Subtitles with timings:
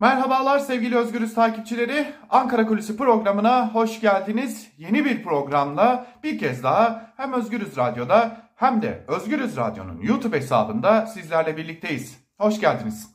[0.00, 2.06] Merhabalar sevgili Özgürüz takipçileri.
[2.30, 4.72] Ankara Kulisi programına hoş geldiniz.
[4.78, 11.06] Yeni bir programla bir kez daha hem Özgürüz Radyo'da hem de Özgürüz Radyo'nun YouTube hesabında
[11.06, 12.20] sizlerle birlikteyiz.
[12.38, 13.14] Hoş geldiniz.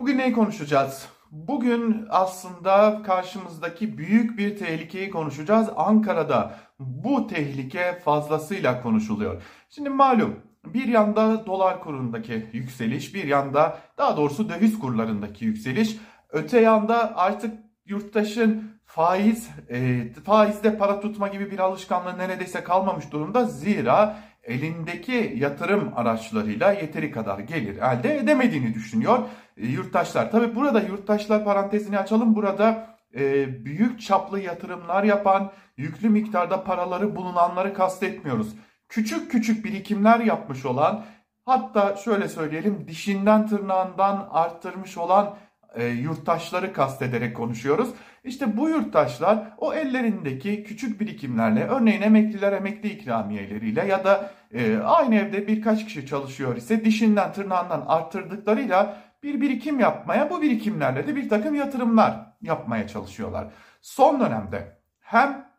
[0.00, 1.08] Bugün neyi konuşacağız?
[1.30, 5.68] Bugün aslında karşımızdaki büyük bir tehlikeyi konuşacağız.
[5.76, 9.42] Ankara'da bu tehlike fazlasıyla konuşuluyor.
[9.70, 10.36] Şimdi malum
[10.66, 15.96] bir yanda dolar kurundaki yükseliş, bir yanda daha doğrusu döviz kurlarındaki yükseliş,
[16.32, 17.54] öte yanda artık
[17.86, 23.44] yurttaşın faiz, e, faizde para tutma gibi bir alışkanlığı neredeyse kalmamış durumda.
[23.44, 29.18] Zira elindeki yatırım araçlarıyla yeteri kadar gelir elde edemediğini düşünüyor
[29.56, 30.30] e, yurttaşlar.
[30.30, 32.36] Tabi burada yurttaşlar parantezini açalım.
[32.36, 38.54] Burada e, büyük çaplı yatırımlar yapan, yüklü miktarda paraları bulunanları kastetmiyoruz.
[38.88, 41.04] Küçük küçük birikimler yapmış olan,
[41.44, 45.36] hatta şöyle söyleyelim dişinden tırnağından arttırmış olan
[45.74, 47.88] e, yurttaşları kastederek konuşuyoruz.
[48.24, 55.14] İşte bu yurttaşlar o ellerindeki küçük birikimlerle örneğin emekliler emekli ikramiyeleriyle ya da e, aynı
[55.14, 61.28] evde birkaç kişi çalışıyor ise dişinden tırnağından arttırdıklarıyla bir birikim yapmaya bu birikimlerle de bir
[61.28, 63.48] takım yatırımlar yapmaya çalışıyorlar.
[63.80, 65.52] Son dönemde hem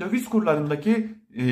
[0.00, 1.44] döviz kurlarındaki e,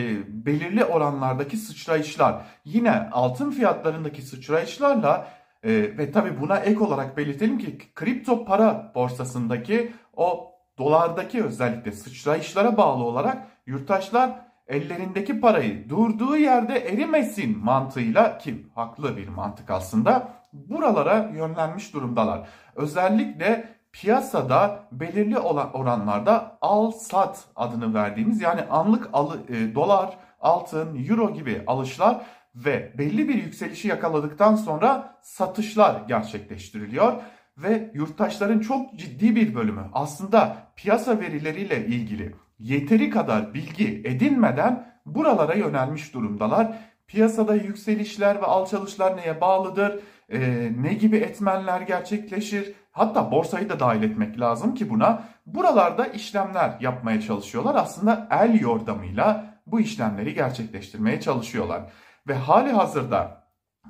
[0.46, 5.28] belirli oranlardaki sıçrayışlar yine altın fiyatlarındaki sıçrayışlarla
[5.62, 12.76] e, ve tabi buna ek olarak belirtelim ki kripto para borsasındaki o dolardaki özellikle sıçrayışlara
[12.76, 14.30] bağlı olarak yurttaşlar
[14.66, 22.48] ellerindeki parayı durduğu yerde erimesin mantığıyla ki haklı bir mantık aslında buralara yönlenmiş durumdalar.
[22.76, 31.04] Özellikle piyasada belirli olan oranlarda al sat adını verdiğimiz yani anlık alı, e, dolar, altın,
[31.08, 32.22] euro gibi alışlar
[32.54, 37.12] ve belli bir yükselişi yakaladıktan sonra satışlar gerçekleştiriliyor
[37.56, 45.54] ve yurttaşların çok ciddi bir bölümü aslında piyasa verileriyle ilgili yeteri kadar bilgi edinmeden buralara
[45.54, 46.78] yönelmiş durumdalar.
[47.06, 50.00] Piyasada yükselişler ve alçalışlar neye bağlıdır?
[50.32, 52.74] Ee, ne gibi etmenler gerçekleşir?
[52.92, 55.24] Hatta borsayı da dahil etmek lazım ki buna.
[55.46, 57.74] Buralarda işlemler yapmaya çalışıyorlar.
[57.74, 61.82] Aslında el yordamıyla bu işlemleri gerçekleştirmeye çalışıyorlar.
[62.28, 63.48] Ve hali hazırda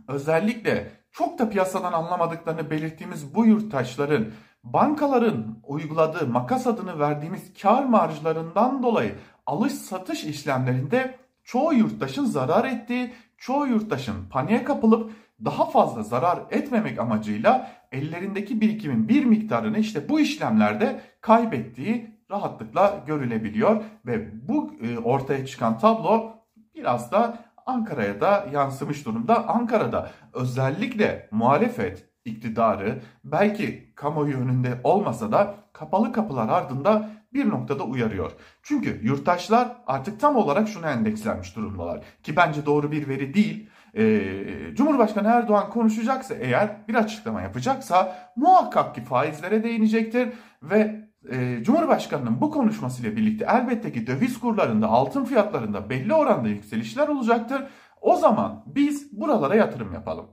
[0.08, 4.26] özellikle çok da piyasadan anlamadıklarını belirttiğimiz bu yurttaşların
[4.64, 9.14] bankaların uyguladığı makas adını verdiğimiz kar marjlarından dolayı
[9.46, 15.12] alış satış işlemlerinde çoğu yurttaşın zarar ettiği, çoğu yurttaşın paniğe kapılıp
[15.44, 23.84] daha fazla zarar etmemek amacıyla ellerindeki birikimin bir miktarını işte bu işlemlerde kaybettiği rahatlıkla görülebiliyor.
[24.06, 26.32] Ve bu e, ortaya çıkan tablo
[26.74, 29.48] biraz da Ankara'ya da yansımış durumda.
[29.48, 38.32] Ankara'da özellikle muhalefet iktidarı belki kamuoyu önünde olmasa da kapalı kapılar ardında bir noktada uyarıyor.
[38.62, 42.04] Çünkü yurttaşlar artık tam olarak şuna endekslenmiş durumdalar.
[42.22, 43.68] Ki bence doğru bir veri değil.
[43.96, 50.28] Ee, Cumhurbaşkanı Erdoğan konuşacaksa eğer bir açıklama yapacaksa muhakkak ki faizlere değinecektir
[50.62, 57.08] ve e, Cumhurbaşkanının bu konuşmasıyla birlikte elbette ki döviz kurlarında, altın fiyatlarında belli oranda yükselişler
[57.08, 57.62] olacaktır.
[58.00, 60.26] O zaman biz buralara yatırım yapalım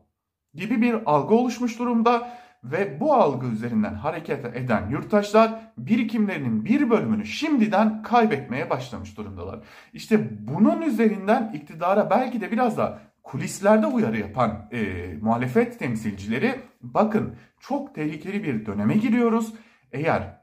[0.54, 2.30] gibi bir algı oluşmuş durumda
[2.64, 9.60] ve bu algı üzerinden hareket eden yurttaşlar birikimlerinin bir bölümünü şimdiden kaybetmeye başlamış durumdalar.
[9.94, 17.36] İşte bunun üzerinden iktidara belki de biraz da kulislerde uyarı yapan e, muhalefet temsilcileri bakın
[17.60, 19.54] çok tehlikeli bir döneme giriyoruz.
[19.92, 20.39] Eğer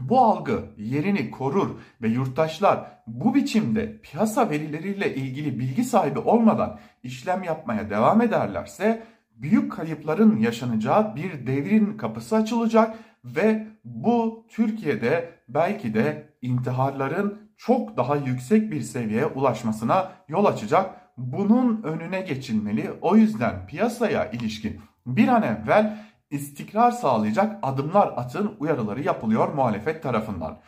[0.00, 1.70] bu algı yerini korur
[2.02, 9.02] ve yurttaşlar bu biçimde piyasa verileriyle ilgili bilgi sahibi olmadan işlem yapmaya devam ederlerse
[9.36, 18.16] büyük kayıpların yaşanacağı bir devrin kapısı açılacak ve bu Türkiye'de belki de intiharların çok daha
[18.16, 20.90] yüksek bir seviyeye ulaşmasına yol açacak.
[21.16, 22.90] Bunun önüne geçilmeli.
[23.00, 25.98] O yüzden piyasaya ilişkin bir an evvel
[26.30, 30.58] istikrar sağlayacak adımlar atın uyarıları yapılıyor muhalefet tarafından.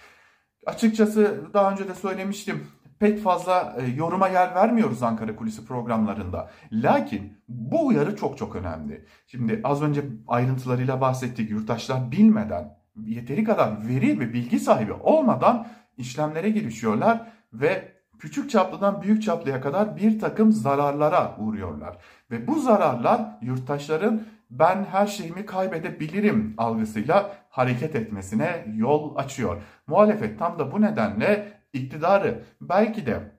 [0.67, 2.69] Açıkçası daha önce de söylemiştim
[2.99, 6.51] pek fazla e, yoruma yer vermiyoruz Ankara Kulisi programlarında.
[6.73, 9.05] Lakin bu uyarı çok çok önemli.
[9.27, 11.51] Şimdi az önce ayrıntılarıyla bahsettik.
[11.51, 15.67] Yurttaşlar bilmeden, yeteri kadar veri ve bilgi sahibi olmadan
[15.97, 21.97] işlemlere girişiyorlar ve küçük çaplıdan büyük çaplıya kadar bir takım zararlara uğruyorlar.
[22.31, 29.63] Ve bu zararlar yurttaşların ben her şeyimi kaybedebilirim algısıyla hareket etmesine yol açıyor.
[29.87, 33.39] Muhalefet tam da bu nedenle iktidarı belki de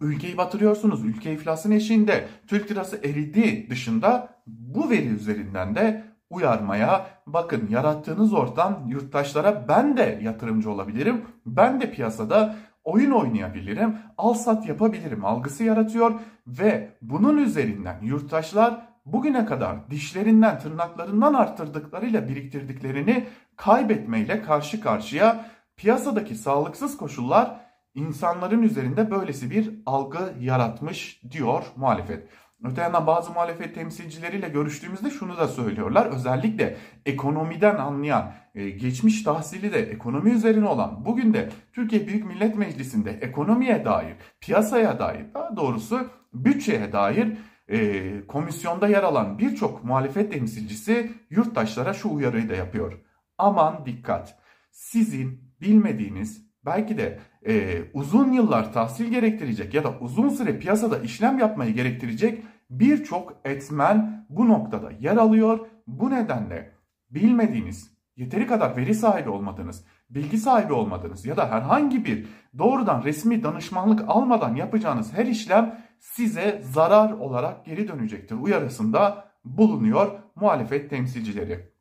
[0.00, 7.68] ülkeyi batırıyorsunuz, ülke iflasın eşiğinde, Türk lirası eridi dışında bu veri üzerinden de uyarmaya, bakın
[7.70, 15.24] yarattığınız ortam yurttaşlara ben de yatırımcı olabilirim, ben de piyasada oyun oynayabilirim, al sat yapabilirim
[15.24, 16.12] algısı yaratıyor
[16.46, 23.26] ve bunun üzerinden yurttaşlar bugüne kadar dişlerinden tırnaklarından arttırdıklarıyla biriktirdiklerini
[23.56, 27.60] kaybetmeyle karşı karşıya piyasadaki sağlıksız koşullar
[27.94, 32.28] insanların üzerinde böylesi bir algı yaratmış diyor muhalefet.
[32.64, 36.06] Öte yandan bazı muhalefet temsilcileriyle görüştüğümüzde şunu da söylüyorlar.
[36.06, 36.76] Özellikle
[37.06, 43.10] ekonomiden anlayan, e, geçmiş tahsili de ekonomi üzerine olan, bugün de Türkiye Büyük Millet Meclisi'nde
[43.10, 47.36] ekonomiye dair, piyasaya dair, daha doğrusu bütçeye dair
[47.68, 53.00] e, komisyonda yer alan birçok muhalefet temsilcisi yurttaşlara şu uyarıyı da yapıyor.
[53.38, 54.38] Aman dikkat!
[54.70, 61.38] Sizin bilmediğiniz belki de e, uzun yıllar tahsil gerektirecek ya da uzun süre piyasada işlem
[61.38, 65.66] yapmayı gerektirecek birçok etmen bu noktada yer alıyor.
[65.86, 66.72] Bu nedenle
[67.10, 72.26] bilmediğiniz, yeteri kadar veri sahibi olmadığınız, bilgi sahibi olmadığınız ya da herhangi bir
[72.58, 80.90] doğrudan resmi danışmanlık almadan yapacağınız her işlem size zarar olarak geri dönecektir uyarısında bulunuyor muhalefet
[80.90, 81.72] temsilcileri.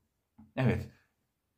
[0.55, 0.89] Evet,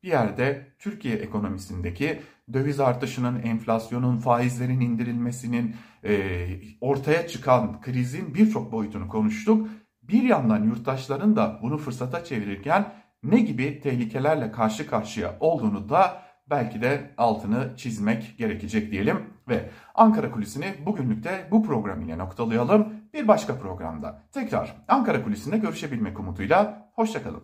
[0.02, 2.22] bir yerde Türkiye ekonomisindeki
[2.52, 6.46] döviz artışının, enflasyonun, faizlerin indirilmesinin, e,
[6.80, 9.68] ortaya çıkan krizin birçok boyutunu konuştuk.
[10.02, 16.82] Bir yandan yurttaşların da bunu fırsata çevirirken ne gibi tehlikelerle karşı karşıya olduğunu da belki
[16.82, 19.16] de altını çizmek gerekecek diyelim.
[19.48, 22.92] Ve Ankara Kulisi'ni bugünlük de bu program ile noktalayalım.
[23.14, 26.90] Bir başka programda tekrar Ankara Kulisi'nde görüşebilmek umuduyla.
[26.94, 27.36] Hoşçakalın.